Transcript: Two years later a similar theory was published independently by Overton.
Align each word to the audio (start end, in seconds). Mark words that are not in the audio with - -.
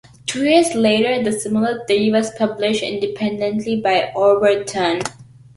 Two 0.25 0.45
years 0.45 0.73
later 0.73 1.11
a 1.11 1.31
similar 1.31 1.85
theory 1.85 2.09
was 2.09 2.31
published 2.31 2.81
independently 2.81 3.79
by 3.81 4.11
Overton. 4.15 5.03